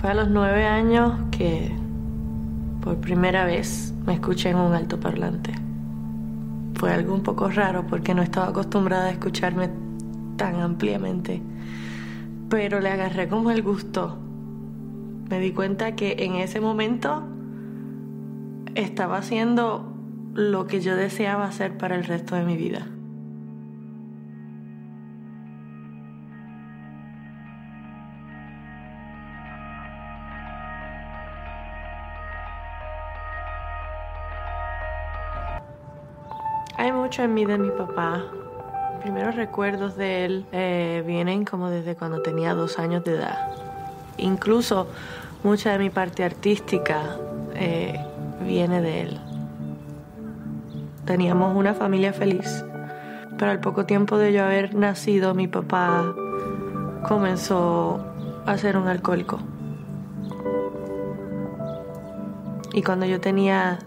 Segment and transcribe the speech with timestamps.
[0.00, 1.72] Fue a los nueve años que
[2.82, 5.52] por primera vez me escuché en un altoparlante.
[6.74, 9.70] Fue algo un poco raro porque no estaba acostumbrada a escucharme
[10.36, 11.42] tan ampliamente,
[12.48, 14.16] pero le agarré como el gusto.
[15.28, 17.24] Me di cuenta que en ese momento
[18.76, 19.92] estaba haciendo
[20.32, 22.86] lo que yo deseaba hacer para el resto de mi vida.
[37.08, 38.22] Mucho en mí de mi papá.
[38.92, 43.48] Mis primeros recuerdos de él eh, vienen como desde cuando tenía dos años de edad.
[44.18, 44.88] Incluso
[45.42, 47.16] mucha de mi parte artística
[47.54, 47.98] eh,
[48.44, 49.20] viene de él.
[51.06, 52.62] Teníamos una familia feliz,
[53.38, 56.14] pero al poco tiempo de yo haber nacido, mi papá
[57.08, 58.04] comenzó
[58.44, 59.38] a ser un alcohólico.
[62.74, 63.78] Y cuando yo tenía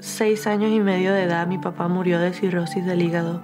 [0.00, 3.42] seis años y medio de edad, mi papá murió de cirrosis del hígado.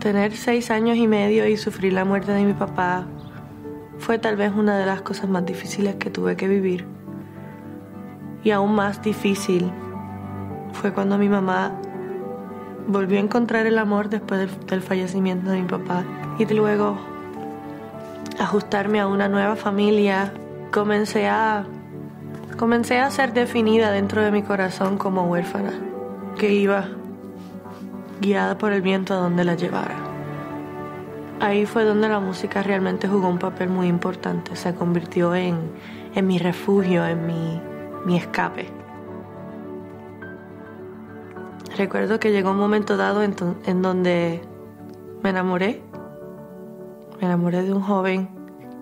[0.00, 3.06] Tener seis años y medio y sufrir la muerte de mi papá
[3.98, 6.86] fue tal vez una de las cosas más difíciles que tuve que vivir.
[8.42, 9.70] Y aún más difícil
[10.72, 11.72] fue cuando mi mamá
[12.88, 16.04] volvió a encontrar el amor después del, fallecimiento de mi papá.
[16.38, 16.98] Y luego
[18.38, 20.32] ajustarme a una nueva familia,
[20.72, 21.66] comencé a
[22.60, 25.72] Comencé a ser definida dentro de mi corazón como huérfana,
[26.38, 26.88] que iba
[28.20, 29.96] guiada por el viento a donde la llevara.
[31.40, 35.56] Ahí fue donde la música realmente jugó un papel muy importante, se convirtió en,
[36.14, 37.62] en mi refugio, en mi,
[38.04, 38.68] mi escape.
[41.78, 43.34] Recuerdo que llegó un momento dado en,
[43.64, 44.42] en donde
[45.22, 45.80] me enamoré,
[47.22, 48.28] me enamoré de un joven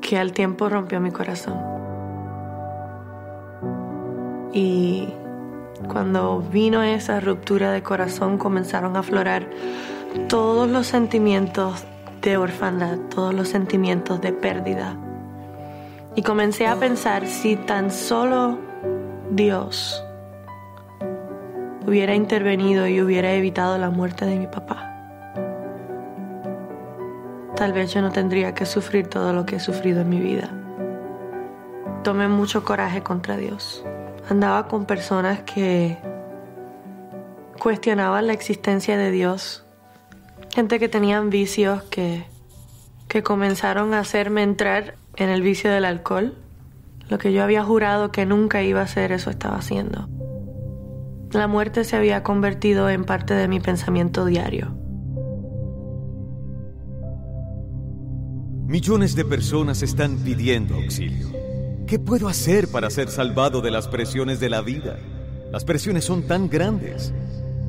[0.00, 1.77] que al tiempo rompió mi corazón.
[4.52, 5.08] Y
[5.86, 9.48] cuando vino esa ruptura de corazón comenzaron a aflorar
[10.28, 11.84] todos los sentimientos
[12.22, 14.96] de orfandad, todos los sentimientos de pérdida.
[16.14, 18.58] Y comencé a pensar si tan solo
[19.30, 20.02] Dios
[21.86, 24.84] hubiera intervenido y hubiera evitado la muerte de mi papá.
[27.54, 30.50] Tal vez yo no tendría que sufrir todo lo que he sufrido en mi vida.
[32.02, 33.84] Tomé mucho coraje contra Dios
[34.28, 35.96] andaba con personas que
[37.58, 39.64] cuestionaban la existencia de Dios,
[40.54, 42.24] gente que tenían vicios que,
[43.08, 46.36] que comenzaron a hacerme entrar en el vicio del alcohol.
[47.08, 50.08] Lo que yo había jurado que nunca iba a hacer, eso estaba haciendo.
[51.32, 54.76] La muerte se había convertido en parte de mi pensamiento diario.
[58.66, 61.37] Millones de personas están pidiendo auxilio.
[61.88, 64.98] ¿Qué puedo hacer para ser salvado de las presiones de la vida?
[65.50, 67.14] Las presiones son tan grandes.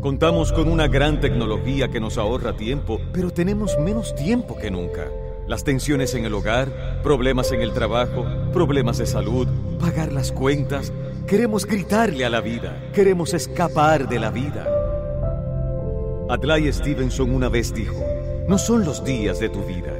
[0.00, 5.06] Contamos con una gran tecnología que nos ahorra tiempo, pero tenemos menos tiempo que nunca.
[5.46, 9.46] Las tensiones en el hogar, problemas en el trabajo, problemas de salud,
[9.78, 10.92] pagar las cuentas.
[11.28, 14.66] Queremos gritarle a la vida, queremos escapar de la vida.
[16.28, 18.04] Adlai Stevenson una vez dijo,
[18.48, 19.96] no son los días de tu vida,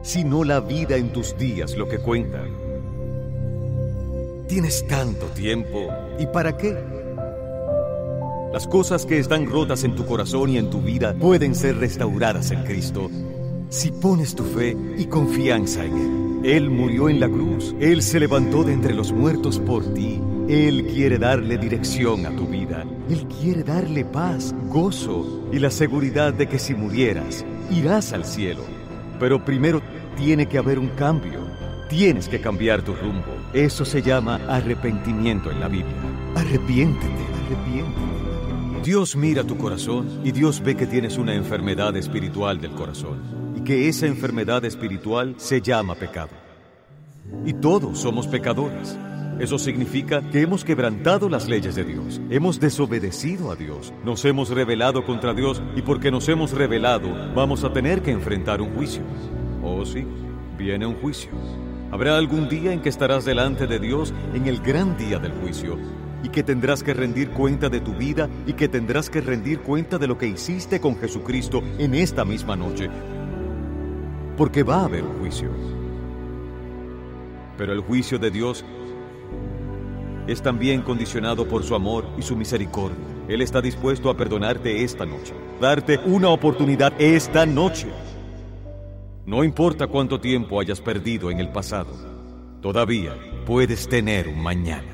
[0.00, 2.42] sino la vida en tus días lo que cuenta.
[4.52, 5.88] Tienes tanto tiempo.
[6.18, 6.76] ¿Y para qué?
[8.52, 12.50] Las cosas que están rotas en tu corazón y en tu vida pueden ser restauradas
[12.50, 13.10] en Cristo
[13.70, 16.40] si pones tu fe y confianza en Él.
[16.44, 20.20] Él murió en la cruz, Él se levantó de entre los muertos por ti.
[20.50, 22.84] Él quiere darle dirección a tu vida.
[23.08, 28.64] Él quiere darle paz, gozo y la seguridad de que si murieras, irás al cielo.
[29.18, 29.80] Pero primero
[30.14, 31.42] tiene que haber un cambio
[31.92, 33.41] Tienes que cambiar tu rumbo.
[33.52, 35.94] Eso se llama arrepentimiento en la Biblia.
[36.34, 38.82] Arrepiéntete, arrepiéntete.
[38.82, 43.20] Dios mira tu corazón y Dios ve que tienes una enfermedad espiritual del corazón
[43.54, 46.30] y que esa enfermedad espiritual se llama pecado.
[47.44, 48.98] Y todos somos pecadores.
[49.38, 54.48] Eso significa que hemos quebrantado las leyes de Dios, hemos desobedecido a Dios, nos hemos
[54.48, 59.02] rebelado contra Dios y porque nos hemos rebelado vamos a tener que enfrentar un juicio.
[59.62, 60.06] Oh sí,
[60.56, 61.30] viene un juicio.
[61.92, 65.76] Habrá algún día en que estarás delante de Dios en el gran día del juicio
[66.22, 69.98] y que tendrás que rendir cuenta de tu vida y que tendrás que rendir cuenta
[69.98, 72.88] de lo que hiciste con Jesucristo en esta misma noche.
[74.38, 75.50] Porque va a haber juicio.
[77.58, 78.64] Pero el juicio de Dios
[80.26, 82.96] es también condicionado por su amor y su misericordia.
[83.28, 87.88] Él está dispuesto a perdonarte esta noche, darte una oportunidad esta noche.
[89.24, 91.92] No importa cuánto tiempo hayas perdido en el pasado,
[92.60, 93.14] todavía
[93.46, 94.92] puedes tener un mañana.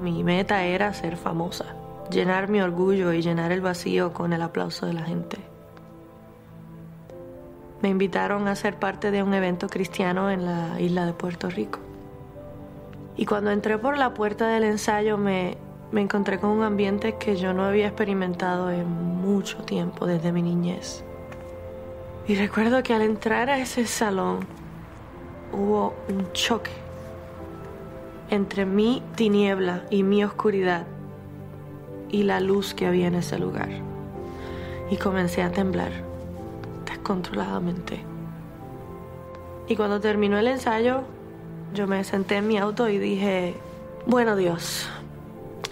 [0.00, 1.74] Mi meta era ser famosa,
[2.10, 5.38] llenar mi orgullo y llenar el vacío con el aplauso de la gente.
[7.82, 11.80] Me invitaron a ser parte de un evento cristiano en la isla de Puerto Rico.
[13.16, 15.56] Y cuando entré por la puerta del ensayo me,
[15.92, 20.42] me encontré con un ambiente que yo no había experimentado en mucho tiempo desde mi
[20.42, 21.04] niñez.
[22.26, 24.40] Y recuerdo que al entrar a ese salón
[25.52, 26.72] hubo un choque
[28.30, 30.86] entre mi tiniebla y mi oscuridad
[32.10, 33.68] y la luz que había en ese lugar.
[34.90, 35.92] Y comencé a temblar
[36.86, 38.02] descontroladamente.
[39.68, 41.02] Y cuando terminó el ensayo,
[41.74, 43.54] yo me senté en mi auto y dije,
[44.06, 44.88] bueno Dios,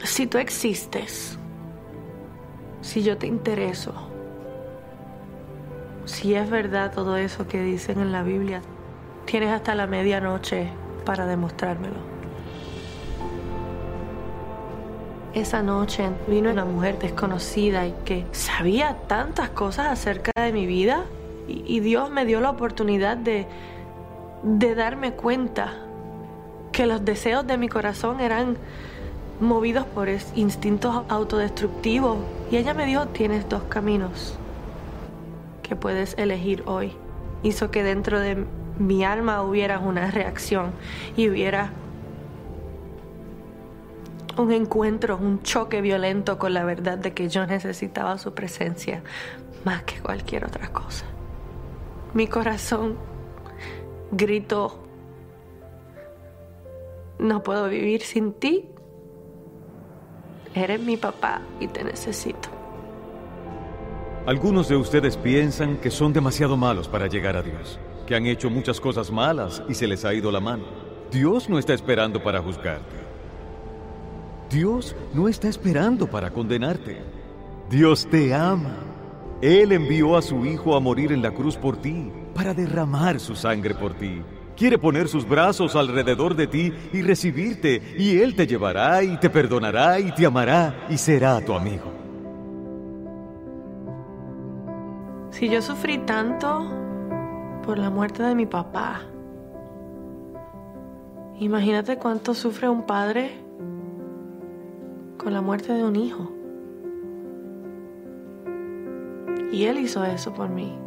[0.03, 1.39] si tú existes,
[2.81, 3.93] si yo te intereso,
[6.05, 8.63] si es verdad todo eso que dicen en la Biblia,
[9.27, 10.69] tienes hasta la medianoche
[11.05, 12.13] para demostrármelo.
[15.35, 21.05] Esa noche vino una mujer desconocida y que sabía tantas cosas acerca de mi vida
[21.47, 23.47] y, Dios me dio la oportunidad de,
[24.43, 25.92] de darme cuenta
[26.73, 28.57] que los deseos de mi corazón eran
[29.41, 32.19] movidos por instintos autodestructivos.
[32.51, 34.37] Y ella me dijo, tienes dos caminos
[35.63, 36.93] que puedes elegir hoy.
[37.43, 38.45] Hizo que dentro de
[38.79, 40.73] mi alma hubiera una reacción
[41.17, 41.73] y hubiera
[44.39, 49.03] un encuentro, un choque violento con la verdad de que yo necesitaba su presencia
[49.65, 51.05] más que cualquier otra cosa.
[52.15, 52.97] Mi corazón
[54.11, 54.82] gritó
[57.23, 58.69] no puedo vivir sin ti.
[60.55, 62.49] Eres mi papá y te necesito.
[64.27, 68.51] Algunos de ustedes piensan que son demasiado malos para llegar a Dios, que han hecho
[68.51, 70.65] muchas cosas malas y se les ha ido la mano.
[71.11, 73.03] Dios no está esperando para juzgarte.
[74.51, 77.03] Dios no está esperando para condenarte.
[77.71, 78.77] Dios te ama.
[79.41, 83.35] Él envió a su Hijo a morir en la cruz por ti, para derramar su
[83.35, 84.23] sangre por ti.
[84.63, 89.29] Quiere poner sus brazos alrededor de ti y recibirte, y Él te llevará y te
[89.29, 91.91] perdonará y te amará y será tu amigo.
[95.31, 96.65] Si yo sufrí tanto
[97.67, 99.01] por la muerte de mi papá,
[101.41, 103.33] imagínate cuánto sufre un padre
[105.19, 106.31] con la muerte de un hijo.
[109.51, 110.79] Y Él hizo eso por mí.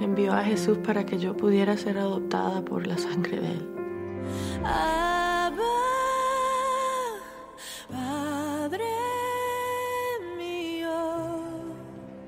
[0.00, 3.68] Envió a Jesús para que yo pudiera ser adoptada por la sangre de Él.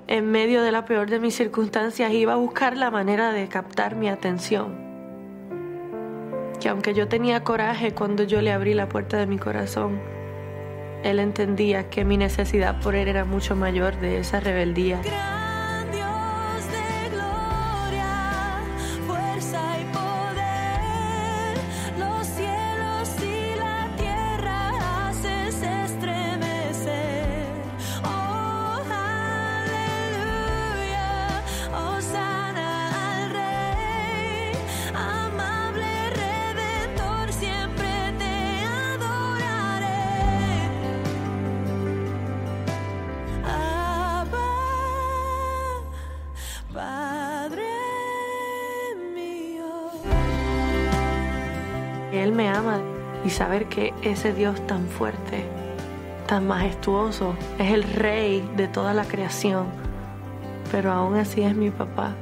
[0.07, 3.95] En medio de la peor de mis circunstancias iba a buscar la manera de captar
[3.95, 4.75] mi atención.
[6.61, 10.01] Que aunque yo tenía coraje cuando yo le abrí la puerta de mi corazón,
[11.05, 15.01] él entendía que mi necesidad por él era mucho mayor de esa rebeldía.
[52.49, 52.81] Ama
[53.25, 55.45] y saber que ese Dios tan fuerte,
[56.27, 59.67] tan majestuoso, es el rey de toda la creación,
[60.73, 62.15] pero aún así es mi papá.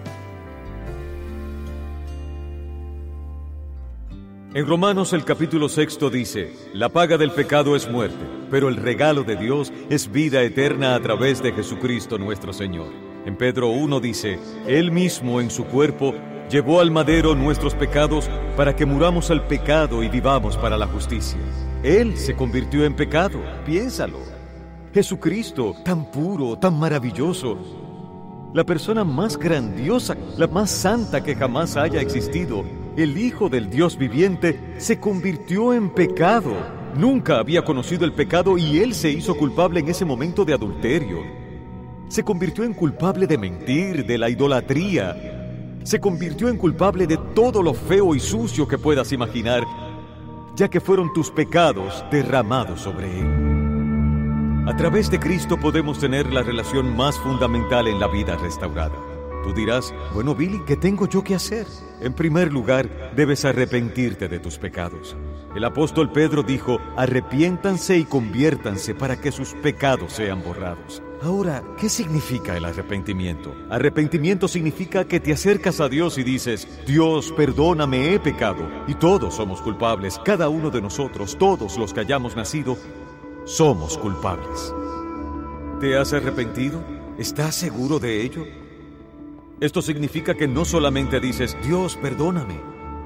[4.55, 9.23] En Romanos el capítulo sexto dice, la paga del pecado es muerte, pero el regalo
[9.23, 12.89] de Dios es vida eterna a través de Jesucristo nuestro Señor.
[13.27, 16.15] En Pedro 1 dice, Él mismo en su cuerpo
[16.51, 21.39] llevó al madero nuestros pecados para que muramos al pecado y vivamos para la justicia.
[21.83, 24.19] Él se convirtió en pecado, piénsalo.
[24.93, 27.59] Jesucristo, tan puro, tan maravilloso,
[28.55, 32.65] la persona más grandiosa, la más santa que jamás haya existido,
[32.97, 36.53] el Hijo del Dios viviente, se convirtió en pecado.
[36.97, 41.19] Nunca había conocido el pecado y él se hizo culpable en ese momento de adulterio.
[42.09, 45.38] Se convirtió en culpable de mentir, de la idolatría.
[45.89, 49.65] Se convirtió en culpable de todo lo feo y sucio que puedas imaginar,
[50.55, 54.67] ya que fueron tus pecados derramados sobre él.
[54.69, 58.97] A través de Cristo podemos tener la relación más fundamental en la vida restaurada.
[59.43, 61.67] Tú dirás, bueno Billy, ¿qué tengo yo que hacer?
[62.03, 65.17] En primer lugar, debes arrepentirte de tus pecados.
[65.57, 71.03] El apóstol Pedro dijo, arrepiéntanse y conviértanse para que sus pecados sean borrados.
[71.21, 73.53] Ahora, ¿qué significa el arrepentimiento?
[73.71, 78.69] Arrepentimiento significa que te acercas a Dios y dices, Dios, perdóname, he pecado.
[78.87, 82.79] Y todos somos culpables, cada uno de nosotros, todos los que hayamos nacido,
[83.45, 84.73] somos culpables.
[85.81, 86.85] ¿Te has arrepentido?
[87.19, 88.47] ¿Estás seguro de ello?
[89.59, 92.61] Esto significa que no solamente dices, Dios, perdóname.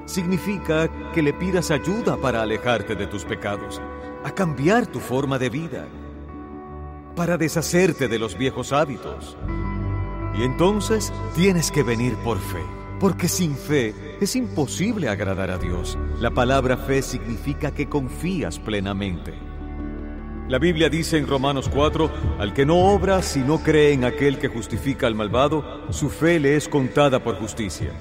[0.05, 3.81] Significa que le pidas ayuda para alejarte de tus pecados,
[4.23, 5.87] a cambiar tu forma de vida,
[7.15, 9.37] para deshacerte de los viejos hábitos.
[10.37, 12.63] Y entonces tienes que venir por fe,
[12.99, 15.97] porque sin fe es imposible agradar a Dios.
[16.19, 19.33] La palabra fe significa que confías plenamente.
[20.49, 24.39] La Biblia dice en Romanos 4, al que no obra si no cree en aquel
[24.39, 27.91] que justifica al malvado, su fe le es contada por justicia.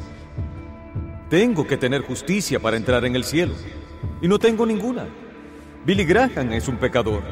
[1.30, 3.54] Tengo que tener justicia para entrar en el cielo,
[4.20, 5.06] y no tengo ninguna.
[5.84, 7.22] Billy Graham es un pecador.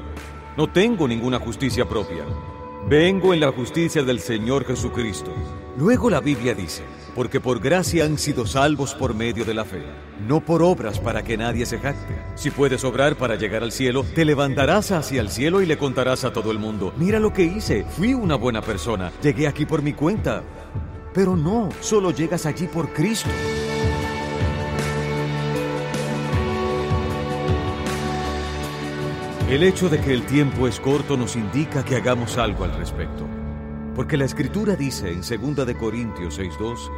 [0.56, 2.24] No tengo ninguna justicia propia.
[2.88, 5.32] Vengo en la justicia del Señor Jesucristo.
[5.78, 6.82] Luego la Biblia dice,
[7.14, 9.84] porque por gracia han sido salvos por medio de la fe,
[10.26, 12.20] no por obras para que nadie se jacte.
[12.34, 16.24] Si puedes obrar para llegar al cielo, te levantarás hacia el cielo y le contarás
[16.24, 19.82] a todo el mundo, mira lo que hice, fui una buena persona, llegué aquí por
[19.82, 20.42] mi cuenta.
[21.14, 23.30] Pero no, solo llegas allí por Cristo.
[29.50, 33.26] El hecho de que el tiempo es corto nos indica que hagamos algo al respecto.
[33.96, 36.88] Porque la escritura dice en 2 de Corintios 6:2,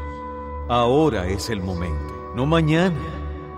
[0.68, 3.00] ahora es el momento, no mañana,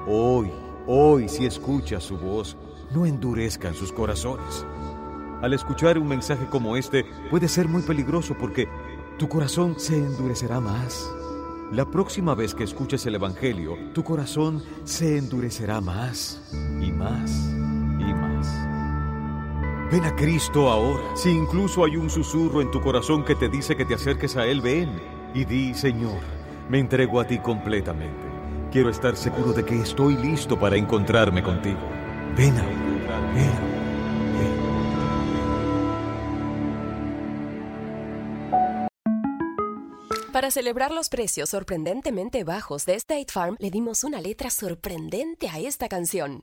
[0.07, 0.49] hoy,
[0.87, 2.57] hoy si escuchas su voz,
[2.95, 4.65] no endurezcan sus corazones.
[5.43, 8.69] Al escuchar un mensaje como este puede ser muy peligroso porque
[9.19, 11.05] tu corazón se endurecerá más.
[11.73, 16.41] La próxima vez que escuches el Evangelio, tu corazón se endurecerá más
[16.81, 17.51] y más.
[19.91, 21.17] Ven a Cristo ahora.
[21.17, 24.47] Si incluso hay un susurro en tu corazón que te dice que te acerques a
[24.47, 24.91] Él, ven
[25.35, 26.21] y di, Señor,
[26.69, 28.25] me entrego a ti completamente.
[28.73, 31.79] Quiero estar seguro de que estoy listo para encontrarme contigo.
[32.37, 33.75] Ven a ven, ven.
[40.33, 45.61] Para celebrar los precios sorprendentemente bajos de State Farm, le dimos una letra sorprendente a
[45.61, 46.43] esta canción.